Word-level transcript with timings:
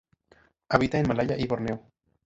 Habita 0.69 0.97
en 0.97 1.07
Malaya 1.09 1.37
y 1.37 1.45
Borneo. 1.45 1.83